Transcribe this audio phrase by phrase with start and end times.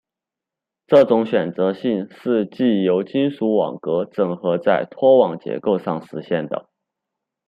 [0.87, 6.67] 这种选择性是藉由金属网格整合在拖网结构上实现的。